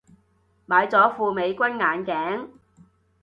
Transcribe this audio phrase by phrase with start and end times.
[0.67, 2.47] 買咗副美軍眼鏡